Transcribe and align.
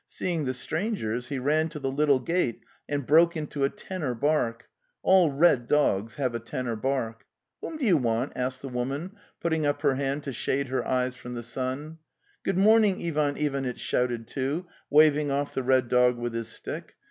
Seeing 0.07 0.45
the 0.45 0.53
strangers, 0.55 1.27
he 1.27 1.37
ran 1.37 1.69
to 1.69 1.77
the 1.77 1.91
little 1.91 2.19
gate 2.19 2.63
and 2.89 3.05
broke 3.05 3.37
into 3.37 3.63
a 3.63 3.69
tenor 3.69 4.15
bark 4.15 4.67
(all 5.03 5.29
red 5.29 5.67
dogs 5.67 6.15
have 6.15 6.33
a 6.33 6.39
tenor 6.39 6.75
bark). 6.75 7.27
'Whom 7.61 7.77
do 7.77 7.85
you 7.85 7.97
want?" 7.97 8.33
asked 8.35 8.63
the 8.63 8.67
woman, 8.67 9.11
put 9.39 9.51
ting 9.51 9.63
up 9.67 9.83
her 9.83 9.93
hand 9.93 10.23
to 10.23 10.33
shade 10.33 10.69
her 10.69 10.83
eyes 10.87 11.15
from 11.15 11.35
the 11.35 11.43
sun. 11.43 11.99
'"Good 12.41 12.57
morning!"' 12.57 12.99
Ivan 13.05 13.37
Ivanitch 13.37 13.77
shouted, 13.77 14.25
too, 14.25 14.65
waving 14.89 15.29
off 15.29 15.53
the 15.53 15.61
red 15.61 15.87
dog 15.87 16.17
with 16.17 16.33
his 16.33 16.47
stick. 16.47 16.95